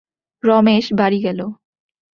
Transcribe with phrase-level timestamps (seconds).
[0.43, 1.39] রমেশ বাড়ি গেল।